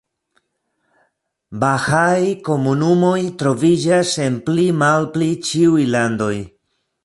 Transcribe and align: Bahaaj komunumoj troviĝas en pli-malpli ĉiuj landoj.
Bahaaj 1.63 2.23
komunumoj 2.49 3.13
troviĝas 3.43 4.17
en 4.27 4.41
pli-malpli 4.49 5.31
ĉiuj 5.51 5.89
landoj. 5.99 6.35